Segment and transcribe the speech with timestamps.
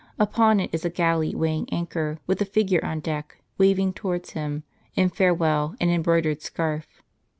[0.17, 4.63] Upon it is a galley weighing anchor, with a figure on deck, waving towards him,
[4.95, 7.03] in farewell, an embroidered scarf.